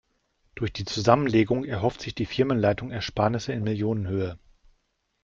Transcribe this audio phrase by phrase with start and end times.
[0.55, 4.39] Durch die Zusammenlegung erhofft sich die Firmenleitung Ersparnisse in Millionenhöhe.